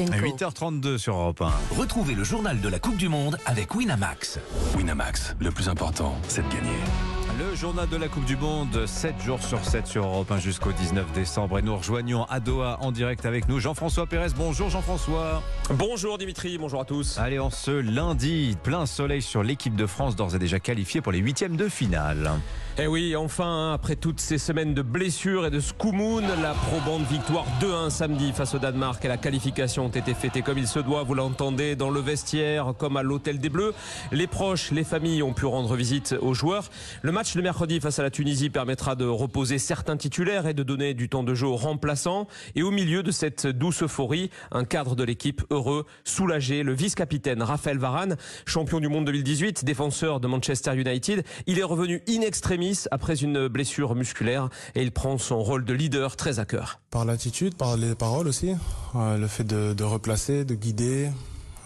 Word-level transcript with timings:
Inco. 0.00 0.14
8h32 0.14 0.98
sur 0.98 1.16
Europe 1.16 1.42
1. 1.42 1.52
Retrouvez 1.76 2.14
le 2.14 2.24
journal 2.24 2.60
de 2.60 2.68
la 2.68 2.78
Coupe 2.78 2.96
du 2.96 3.08
Monde 3.08 3.36
avec 3.46 3.74
Winamax. 3.74 4.38
Winamax, 4.76 5.34
le 5.40 5.50
plus 5.50 5.68
important, 5.68 6.14
c'est 6.28 6.46
de 6.46 6.54
gagner. 6.54 7.17
Le 7.38 7.54
journal 7.54 7.88
de 7.88 7.96
la 7.96 8.08
Coupe 8.08 8.24
du 8.24 8.36
Monde, 8.36 8.84
7 8.84 9.22
jours 9.22 9.40
sur 9.40 9.64
7 9.64 9.86
sur 9.86 10.04
Europe 10.04 10.28
1 10.32 10.40
jusqu'au 10.40 10.72
19 10.72 11.12
décembre. 11.12 11.60
Et 11.60 11.62
nous 11.62 11.76
rejoignons 11.76 12.24
à 12.24 12.40
Doha 12.40 12.78
en 12.80 12.90
direct 12.90 13.24
avec 13.26 13.48
nous 13.48 13.60
Jean-François 13.60 14.06
Pérez. 14.06 14.30
Bonjour 14.36 14.70
Jean-François. 14.70 15.40
Bonjour 15.70 16.18
Dimitri, 16.18 16.58
bonjour 16.58 16.80
à 16.80 16.84
tous. 16.84 17.16
Allez, 17.16 17.38
en 17.38 17.50
ce 17.50 17.70
lundi, 17.70 18.56
plein 18.64 18.86
soleil 18.86 19.22
sur 19.22 19.44
l'équipe 19.44 19.76
de 19.76 19.86
France, 19.86 20.16
d'ores 20.16 20.34
et 20.34 20.40
déjà 20.40 20.58
qualifiée 20.58 21.00
pour 21.00 21.12
les 21.12 21.20
huitièmes 21.20 21.56
de 21.56 21.68
finale. 21.68 22.32
Eh 22.80 22.86
oui, 22.86 23.16
enfin, 23.16 23.72
après 23.72 23.96
toutes 23.96 24.20
ces 24.20 24.38
semaines 24.38 24.72
de 24.72 24.82
blessures 24.82 25.46
et 25.46 25.50
de 25.50 25.58
scoumoun, 25.58 26.24
la 26.40 26.54
probante 26.54 27.02
victoire 27.08 27.44
2-1 27.60 27.90
samedi 27.90 28.32
face 28.32 28.54
au 28.54 28.60
Danemark 28.60 29.04
et 29.04 29.08
la 29.08 29.16
qualification 29.16 29.86
ont 29.86 29.90
été 29.90 30.14
fêtées 30.14 30.42
comme 30.42 30.58
il 30.58 30.68
se 30.68 30.78
doit. 30.78 31.02
Vous 31.02 31.14
l'entendez 31.14 31.74
dans 31.74 31.90
le 31.90 31.98
vestiaire, 31.98 32.74
comme 32.78 32.96
à 32.96 33.02
l'hôtel 33.02 33.40
des 33.40 33.48
Bleus. 33.48 33.74
Les 34.12 34.28
proches, 34.28 34.70
les 34.70 34.84
familles 34.84 35.24
ont 35.24 35.32
pu 35.32 35.44
rendre 35.44 35.74
visite 35.74 36.14
aux 36.20 36.34
joueurs. 36.34 36.70
Le 37.02 37.10
match 37.10 37.27
de 37.36 37.42
mercredi 37.42 37.80
face 37.80 37.98
à 37.98 38.02
la 38.02 38.10
Tunisie 38.10 38.48
permettra 38.48 38.94
de 38.94 39.04
reposer 39.04 39.58
certains 39.58 39.96
titulaires 39.96 40.46
et 40.46 40.54
de 40.54 40.62
donner 40.62 40.94
du 40.94 41.08
temps 41.08 41.22
de 41.22 41.34
jeu 41.34 41.46
aux 41.46 41.56
remplaçants. 41.56 42.26
Et 42.54 42.62
au 42.62 42.70
milieu 42.70 43.02
de 43.02 43.10
cette 43.10 43.46
douce 43.46 43.82
euphorie, 43.82 44.30
un 44.50 44.64
cadre 44.64 44.96
de 44.96 45.04
l'équipe 45.04 45.42
heureux, 45.50 45.84
soulagé, 46.04 46.62
le 46.62 46.72
vice-capitaine 46.72 47.42
Raphaël 47.42 47.78
Varane, 47.78 48.16
champion 48.46 48.80
du 48.80 48.88
monde 48.88 49.04
2018, 49.04 49.64
défenseur 49.64 50.20
de 50.20 50.28
Manchester 50.28 50.74
United. 50.74 51.24
Il 51.46 51.58
est 51.58 51.64
revenu 51.64 52.02
in 52.08 52.22
extremis 52.22 52.84
après 52.90 53.22
une 53.22 53.48
blessure 53.48 53.94
musculaire 53.94 54.48
et 54.74 54.82
il 54.82 54.92
prend 54.92 55.18
son 55.18 55.42
rôle 55.42 55.64
de 55.64 55.74
leader 55.74 56.16
très 56.16 56.38
à 56.38 56.44
cœur. 56.44 56.80
Par 56.90 57.04
l'attitude, 57.04 57.56
par 57.56 57.76
les 57.76 57.94
paroles 57.94 58.28
aussi, 58.28 58.54
euh, 58.94 59.18
le 59.18 59.26
fait 59.26 59.44
de, 59.44 59.74
de, 59.74 59.84
replacer, 59.84 60.44
de 60.44 60.54
guider, 60.54 61.10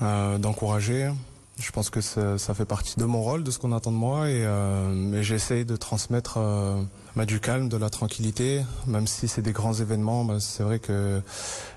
euh, 0.00 0.38
d'encourager. 0.38 1.10
Je 1.58 1.70
pense 1.70 1.90
que 1.90 2.00
ça, 2.00 2.54
fait 2.54 2.64
partie 2.64 2.98
de 2.98 3.04
mon 3.04 3.22
rôle, 3.22 3.44
de 3.44 3.50
ce 3.50 3.58
qu'on 3.58 3.72
attend 3.72 3.92
de 3.92 3.96
moi 3.96 4.28
et, 4.30 4.42
euh, 4.44 5.12
et 5.12 5.22
j'essaye 5.22 5.64
de 5.64 5.76
transmettre 5.76 6.38
euh, 6.38 6.82
du 7.26 7.40
calme, 7.40 7.68
de 7.68 7.76
la 7.76 7.90
tranquillité, 7.90 8.62
même 8.86 9.06
si 9.06 9.28
c'est 9.28 9.42
des 9.42 9.52
grands 9.52 9.74
événements. 9.74 10.24
Bah, 10.24 10.40
c'est 10.40 10.62
vrai 10.62 10.78
que 10.78 11.20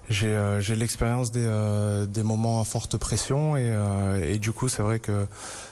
j'ai 0.09 0.30
euh, 0.30 0.62
l'expérience 0.76 1.32
des, 1.32 1.45
euh, 1.45 2.06
des, 2.06 2.23
moments 2.23 2.62
à 2.62 2.64
forte 2.64 2.98
pression 2.98 3.58
et, 3.58 3.73
et 4.23 4.40
du 4.40 4.54
coup 4.54 4.70
c'est 4.70 4.82
vrai 4.82 5.00
que 5.00 5.28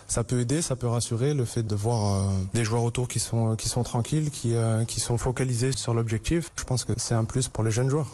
ça 0.07 0.23
peut 0.23 0.41
aider, 0.41 0.61
ça 0.61 0.75
peut 0.75 0.87
rassurer 0.87 1.33
le 1.33 1.45
fait 1.45 1.63
de 1.63 1.75
voir 1.75 2.29
des 2.53 2.65
joueurs 2.65 2.83
autour 2.83 3.07
qui 3.07 3.19
sont, 3.19 3.55
qui 3.55 3.69
sont 3.69 3.83
tranquilles, 3.83 4.31
qui, 4.31 4.53
qui 4.85 4.99
sont 4.99 5.17
focalisés 5.17 5.71
sur 5.71 5.93
l'objectif. 5.93 6.51
Je 6.57 6.65
pense 6.65 6.83
que 6.83 6.93
c'est 6.97 7.15
un 7.15 7.23
plus 7.23 7.47
pour 7.47 7.63
les 7.63 7.71
jeunes 7.71 7.89
joueurs. 7.89 8.09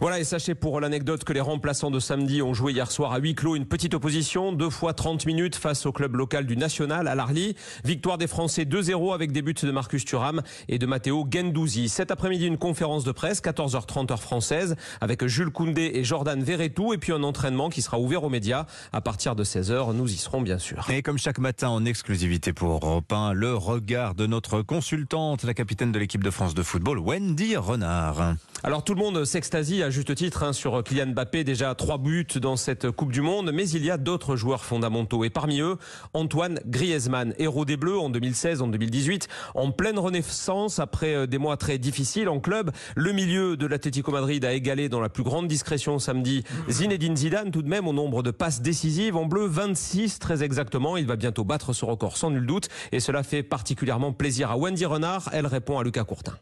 Voilà, 0.00 0.18
et 0.18 0.24
sachez 0.24 0.54
pour 0.54 0.80
l'anecdote 0.80 1.24
que 1.24 1.32
les 1.32 1.40
remplaçants 1.40 1.90
de 1.90 2.00
samedi 2.00 2.42
ont 2.42 2.54
joué 2.54 2.72
hier 2.72 2.90
soir 2.90 3.12
à 3.12 3.18
huis 3.18 3.34
clos 3.34 3.56
une 3.56 3.66
petite 3.66 3.94
opposition, 3.94 4.52
deux 4.52 4.70
fois 4.70 4.94
30 4.94 5.26
minutes 5.26 5.56
face 5.56 5.86
au 5.86 5.92
club 5.92 6.16
local 6.16 6.46
du 6.46 6.56
National 6.56 7.08
à 7.08 7.14
l'Arly. 7.14 7.56
Victoire 7.84 8.18
des 8.18 8.26
Français 8.26 8.64
2-0 8.64 9.14
avec 9.14 9.32
des 9.32 9.42
buts 9.42 9.54
de 9.62 9.70
Marcus 9.70 10.04
Thuram 10.04 10.42
et 10.68 10.78
de 10.78 10.86
Matteo 10.86 11.26
Gendouzi. 11.30 11.88
Cet 11.88 12.10
après-midi, 12.10 12.46
une 12.46 12.58
conférence 12.58 13.04
de 13.04 13.12
presse, 13.12 13.42
14h30 13.42 14.12
heure 14.12 14.22
française, 14.22 14.76
avec 15.00 15.26
Jules 15.26 15.50
Koundé 15.50 15.92
et 15.94 16.04
Jordan 16.04 16.42
Verretou, 16.42 16.92
et 16.92 16.98
puis 16.98 17.12
un 17.12 17.22
entraînement 17.22 17.68
qui 17.68 17.82
sera 17.82 17.98
ouvert 17.98 18.24
aux 18.24 18.30
médias 18.30 18.66
à 18.92 19.00
partir 19.00 19.36
de 19.36 19.44
16h. 19.44 19.92
Nous 19.94 20.12
y 20.12 20.16
serons 20.16 20.42
bien 20.42 20.58
sûr. 20.58 20.88
Et 20.90 21.02
comme 21.02 21.18
chaque 21.18 21.38
matin 21.38 21.68
en 21.68 21.84
exclusivité 21.84 22.52
pour 22.52 22.72
Europe 22.72 23.12
1, 23.12 23.32
le 23.32 23.54
regard 23.54 24.14
de 24.14 24.26
notre 24.26 24.62
consultante, 24.62 25.44
la 25.44 25.54
capitaine 25.54 25.92
de 25.92 25.98
l'équipe 25.98 26.24
de 26.24 26.30
France 26.30 26.54
de 26.54 26.62
football, 26.62 26.98
Wendy 26.98 27.56
Renard. 27.56 28.34
Alors 28.62 28.84
tout 28.84 28.94
le 28.94 29.00
monde 29.00 29.24
s'extasie 29.50 29.82
à 29.82 29.90
juste 29.90 30.14
titre 30.14 30.44
hein, 30.44 30.52
sur 30.52 30.80
Kylian 30.84 31.08
Mbappé, 31.08 31.42
déjà 31.42 31.74
trois 31.74 31.98
buts 31.98 32.24
dans 32.40 32.54
cette 32.54 32.92
Coupe 32.92 33.10
du 33.10 33.20
Monde, 33.20 33.50
mais 33.52 33.68
il 33.68 33.84
y 33.84 33.90
a 33.90 33.96
d'autres 33.96 34.36
joueurs 34.36 34.64
fondamentaux 34.64 35.24
et 35.24 35.30
parmi 35.30 35.60
eux 35.60 35.76
Antoine 36.14 36.60
Griezmann, 36.66 37.34
héros 37.36 37.64
des 37.64 37.76
Bleus 37.76 37.98
en 37.98 38.10
2016, 38.10 38.62
en 38.62 38.68
2018, 38.68 39.26
en 39.56 39.72
pleine 39.72 39.98
renaissance 39.98 40.78
après 40.78 41.26
des 41.26 41.38
mois 41.38 41.56
très 41.56 41.78
difficiles 41.78 42.28
en 42.28 42.38
club. 42.38 42.70
Le 42.94 43.10
milieu 43.10 43.56
de 43.56 43.66
l'Atlético 43.66 44.12
Madrid 44.12 44.44
a 44.44 44.52
égalé 44.52 44.88
dans 44.88 45.00
la 45.00 45.08
plus 45.08 45.24
grande 45.24 45.48
discrétion 45.48 45.98
samedi 45.98 46.44
Zinedine 46.68 47.16
Zidane 47.16 47.50
tout 47.50 47.62
de 47.62 47.68
même 47.68 47.88
au 47.88 47.92
nombre 47.92 48.22
de 48.22 48.30
passes 48.30 48.62
décisives 48.62 49.16
en 49.16 49.26
bleu 49.26 49.46
26 49.46 50.20
très 50.20 50.44
exactement. 50.44 50.96
Il 50.96 51.08
va 51.08 51.16
bientôt 51.16 51.42
battre 51.42 51.72
ce 51.72 51.84
record 51.84 52.16
sans 52.16 52.30
nul 52.30 52.46
doute 52.46 52.68
et 52.92 53.00
cela 53.00 53.24
fait 53.24 53.42
particulièrement 53.42 54.12
plaisir 54.12 54.52
à 54.52 54.56
Wendy 54.56 54.86
Renard. 54.86 55.28
Elle 55.32 55.48
répond 55.48 55.76
à 55.76 55.82
Lucas 55.82 56.04
Courtin. 56.04 56.36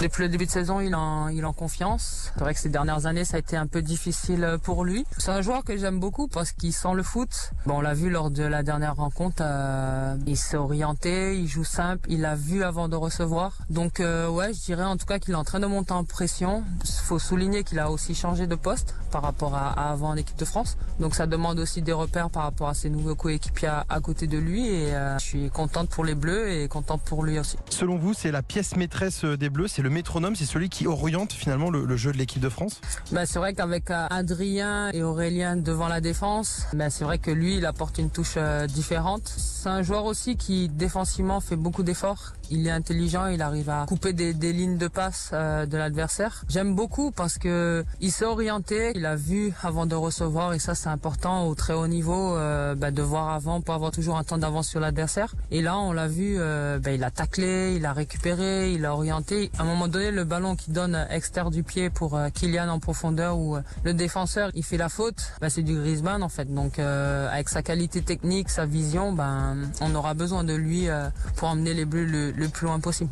Depuis 0.00 0.22
le 0.22 0.28
début 0.28 0.46
de 0.46 0.50
saison, 0.50 0.80
il 0.80 0.94
en, 0.94 1.28
en 1.28 1.52
confiance. 1.52 2.30
C'est 2.34 2.40
vrai 2.40 2.54
que 2.54 2.60
ces 2.60 2.68
dernières 2.68 3.06
années, 3.06 3.24
ça 3.24 3.36
a 3.36 3.40
été 3.40 3.56
un 3.56 3.66
peu 3.66 3.82
difficile 3.82 4.58
pour 4.62 4.84
lui. 4.84 5.04
C'est 5.18 5.32
un 5.32 5.42
joueur 5.42 5.64
que 5.64 5.76
j'aime 5.76 5.98
beaucoup 5.98 6.28
parce 6.28 6.52
qu'il 6.52 6.72
sent 6.72 6.94
le 6.94 7.02
foot. 7.02 7.50
Bon, 7.66 7.78
on 7.78 7.80
l'a 7.80 7.94
vu 7.94 8.08
lors 8.08 8.30
de 8.30 8.44
la 8.44 8.62
dernière 8.62 8.94
rencontre. 8.94 9.38
Euh, 9.40 10.16
il 10.26 10.36
s'est 10.36 10.56
orienté, 10.56 11.36
il 11.36 11.48
joue 11.48 11.64
simple, 11.64 12.08
il 12.10 12.24
a 12.26 12.36
vu 12.36 12.62
avant 12.62 12.88
de 12.88 12.94
recevoir. 12.94 13.58
Donc, 13.70 13.98
euh, 13.98 14.28
ouais, 14.28 14.52
je 14.52 14.60
dirais 14.60 14.84
en 14.84 14.96
tout 14.96 15.06
cas 15.06 15.18
qu'il 15.18 15.32
est 15.34 15.36
en 15.36 15.42
train 15.42 15.58
de 15.58 15.66
monter 15.66 15.92
en 15.92 16.04
pression. 16.04 16.62
Il 16.84 17.04
faut 17.04 17.18
souligner 17.18 17.64
qu'il 17.64 17.80
a 17.80 17.90
aussi 17.90 18.14
changé 18.14 18.46
de 18.46 18.54
poste 18.54 18.94
par 19.10 19.22
rapport 19.22 19.56
à, 19.56 19.70
avant 19.90 20.10
en 20.10 20.16
équipe 20.16 20.38
de 20.38 20.44
France. 20.44 20.76
Donc, 21.00 21.16
ça 21.16 21.26
demande 21.26 21.58
aussi 21.58 21.82
des 21.82 21.92
repères 21.92 22.30
par 22.30 22.44
rapport 22.44 22.68
à 22.68 22.74
ses 22.74 22.88
nouveaux 22.88 23.16
coéquipiers 23.16 23.66
à, 23.66 23.84
à, 23.88 23.98
côté 23.98 24.28
de 24.28 24.38
lui. 24.38 24.68
Et 24.68 24.94
euh, 24.94 25.18
je 25.18 25.24
suis 25.24 25.50
contente 25.50 25.88
pour 25.88 26.04
les 26.04 26.14
Bleus 26.14 26.50
et 26.50 26.68
contente 26.68 27.02
pour 27.02 27.24
lui 27.24 27.40
aussi. 27.40 27.56
Selon 27.68 27.98
vous, 27.98 28.14
c'est 28.14 28.30
la 28.30 28.42
pièce 28.42 28.76
maîtresse 28.76 29.24
des 29.24 29.47
Bleus, 29.50 29.68
c'est 29.68 29.82
le 29.82 29.90
métronome, 29.90 30.36
c'est 30.36 30.44
celui 30.44 30.68
qui 30.68 30.86
oriente 30.86 31.32
finalement 31.32 31.70
le, 31.70 31.96
jeu 31.96 32.12
de 32.12 32.18
l'équipe 32.18 32.40
de 32.40 32.48
France 32.48 32.80
bah, 33.12 33.26
C'est 33.26 33.38
vrai 33.38 33.54
qu'avec 33.54 33.90
euh, 33.90 34.06
Adrien 34.10 34.90
et 34.92 35.02
Aurélien 35.02 35.56
devant 35.56 35.88
la 35.88 36.00
défense, 36.00 36.66
bah, 36.72 36.90
c'est 36.90 37.04
vrai 37.04 37.18
que 37.18 37.30
lui, 37.30 37.56
il 37.56 37.66
apporte 37.66 37.98
une 37.98 38.10
touche 38.10 38.34
euh, 38.36 38.66
différente. 38.66 39.22
C'est 39.26 39.68
un 39.68 39.82
joueur 39.82 40.04
aussi 40.04 40.36
qui 40.36 40.68
défensivement 40.68 41.40
fait 41.40 41.56
beaucoup 41.56 41.82
d'efforts. 41.82 42.34
Il 42.50 42.66
est 42.66 42.70
intelligent, 42.70 43.26
il 43.26 43.42
arrive 43.42 43.68
à 43.68 43.84
couper 43.86 44.12
des, 44.12 44.32
des 44.32 44.52
lignes 44.52 44.78
de 44.78 44.88
passe 44.88 45.30
euh, 45.32 45.66
de 45.66 45.76
l'adversaire. 45.76 46.44
J'aime 46.48 46.74
beaucoup 46.74 47.10
parce 47.10 47.36
que 47.38 47.84
il 48.00 48.10
s'est 48.10 48.24
orienté, 48.24 48.92
il 48.94 49.04
a 49.04 49.16
vu 49.16 49.52
avant 49.62 49.84
de 49.84 49.94
recevoir 49.94 50.54
et 50.54 50.58
ça 50.58 50.74
c'est 50.74 50.88
important 50.88 51.46
au 51.46 51.54
très 51.54 51.74
haut 51.74 51.86
niveau 51.86 52.34
bah, 52.76 52.90
de 52.90 53.02
voir 53.02 53.30
avant 53.30 53.60
pour 53.60 53.74
avoir 53.74 53.90
toujours 53.90 54.16
un 54.16 54.24
temps 54.24 54.38
d'avance 54.38 54.68
sur 54.68 54.80
l'adversaire. 54.80 55.34
Et 55.50 55.60
là 55.60 55.76
on 55.76 55.92
l'a 55.92 56.08
vu, 56.08 56.38
bah, 56.38 56.92
il 56.92 57.04
a 57.04 57.10
taclé, 57.10 57.74
il 57.76 57.84
a 57.84 57.92
récupéré, 57.92 58.72
il 58.72 58.86
a 58.86 58.94
orienté. 58.94 59.37
À 59.58 59.62
un 59.62 59.64
moment 59.64 59.88
donné 59.88 60.10
le 60.10 60.24
ballon 60.24 60.56
qui 60.56 60.70
donne 60.70 61.06
extérieur 61.10 61.50
du 61.50 61.62
pied 61.62 61.90
pour 61.90 62.16
euh, 62.16 62.28
Kylian 62.30 62.68
en 62.68 62.78
profondeur 62.80 63.38
ou 63.38 63.56
euh, 63.56 63.62
le 63.84 63.94
défenseur 63.94 64.50
il 64.54 64.64
fait 64.64 64.76
la 64.76 64.88
faute, 64.88 65.32
bah, 65.40 65.50
c'est 65.50 65.62
du 65.62 65.74
Griezmann 65.74 66.22
en 66.22 66.28
fait. 66.28 66.52
Donc 66.52 66.78
euh, 66.78 67.28
avec 67.32 67.48
sa 67.48 67.62
qualité 67.62 68.02
technique, 68.02 68.50
sa 68.50 68.66
vision, 68.66 69.12
ben 69.12 69.56
on 69.80 69.94
aura 69.94 70.14
besoin 70.14 70.44
de 70.44 70.54
lui 70.54 70.88
euh, 70.88 71.08
pour 71.36 71.48
emmener 71.48 71.74
les 71.74 71.84
Bleus 71.84 72.06
le, 72.06 72.30
le 72.32 72.48
plus 72.48 72.66
loin 72.66 72.80
possible. 72.80 73.10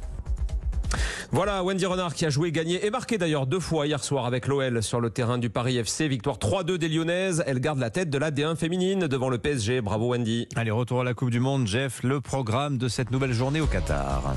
Voilà 1.32 1.64
Wendy 1.64 1.84
Renard 1.86 2.14
qui 2.14 2.24
a 2.24 2.30
joué, 2.30 2.52
gagné 2.52 2.86
et 2.86 2.90
marqué 2.90 3.18
d'ailleurs 3.18 3.46
deux 3.48 3.58
fois 3.58 3.86
hier 3.86 4.02
soir 4.02 4.26
avec 4.26 4.46
l'OL 4.46 4.80
sur 4.82 5.00
le 5.00 5.10
terrain 5.10 5.38
du 5.38 5.50
Paris 5.50 5.76
FC. 5.76 6.06
Victoire 6.06 6.38
3-2 6.38 6.76
des 6.76 6.88
Lyonnaises. 6.88 7.42
Elle 7.46 7.58
garde 7.58 7.80
la 7.80 7.90
tête 7.90 8.10
de 8.10 8.18
la 8.18 8.30
D1 8.30 8.54
féminine 8.54 9.08
devant 9.08 9.28
le 9.28 9.38
PSG. 9.38 9.80
Bravo 9.80 10.10
Wendy. 10.10 10.46
Allez, 10.54 10.70
retour 10.70 11.00
à 11.00 11.04
la 11.04 11.14
Coupe 11.14 11.30
du 11.30 11.40
Monde. 11.40 11.66
Jeff, 11.66 12.02
le 12.04 12.20
programme 12.20 12.78
de 12.78 12.86
cette 12.86 13.10
nouvelle 13.10 13.32
journée 13.32 13.60
au 13.60 13.66
Qatar. 13.66 14.34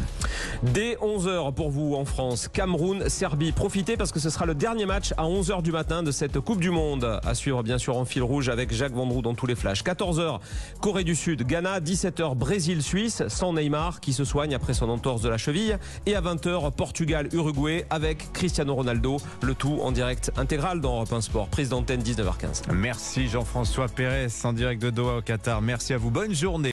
Dès 0.63 0.95
11h 0.95 1.53
pour 1.53 1.69
vous 1.69 1.94
en 1.95 2.05
France, 2.05 2.47
Cameroun, 2.47 3.07
Serbie. 3.07 3.51
Profitez 3.51 3.95
parce 3.95 4.11
que 4.11 4.19
ce 4.19 4.31
sera 4.31 4.47
le 4.47 4.56
dernier 4.56 4.88
match 4.88 5.13
à 5.17 5.25
11h 5.25 5.61
du 5.61 5.71
matin 5.71 6.01
de 6.01 6.11
cette 6.11 6.39
Coupe 6.39 6.59
du 6.59 6.71
Monde. 6.71 7.19
À 7.23 7.35
suivre 7.35 7.61
bien 7.61 7.77
sûr 7.77 7.97
en 7.97 8.06
fil 8.06 8.23
rouge 8.23 8.50
avec 8.50 8.73
Jacques 8.73 8.94
Vendroux 8.94 9.21
dans 9.21 9.35
tous 9.35 9.45
les 9.45 9.56
flashs. 9.56 9.83
14h, 9.83 10.39
Corée 10.81 11.03
du 11.03 11.16
Sud, 11.16 11.44
Ghana. 11.45 11.81
17h, 11.81 12.35
Brésil, 12.35 12.81
Suisse, 12.81 13.21
sans 13.27 13.53
Neymar 13.53 14.00
qui 14.00 14.11
se 14.11 14.23
soigne 14.23 14.56
après 14.56 14.73
son 14.73 14.89
entorse 14.89 15.21
de 15.21 15.29
la 15.29 15.38
cheville. 15.38 15.77
Et 16.07 16.16
à 16.16 16.21
20h, 16.21 16.71
Portugal, 16.79 17.28
Uruguay 17.34 17.84
avec 17.90 18.31
Cristiano 18.31 18.73
Ronaldo. 18.73 19.17
Le 19.41 19.53
tout 19.53 19.79
en 19.84 19.91
direct 19.91 20.31
intégral 20.38 20.79
dans 20.79 20.95
Europe 20.95 21.12
1 21.12 21.19
Sport. 21.19 21.50
Prise 21.50 21.67
d'antenne 21.67 22.01
19h15. 22.01 22.72
Merci 22.72 23.27
Jean-François 23.27 23.89
Pérez 23.89 24.30
en 24.45 24.54
direct 24.54 24.81
de 24.81 24.89
Doha 24.89 25.18
au 25.18 25.21
Qatar. 25.21 25.62
Merci 25.62 25.94
à 25.94 25.98
vous. 25.98 26.09
Bonne 26.09 26.33
journée. 26.33 26.68